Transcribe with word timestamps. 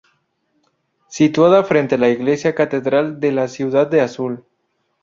Situada 1.09 1.63
frente 1.63 1.93
a 1.93 1.99
la 1.99 2.09
Iglesia 2.09 2.55
Catedral 2.55 3.19
de 3.19 3.31
la 3.33 3.47
ciudad 3.47 3.85
de 3.85 4.01
Azul. 4.01 4.43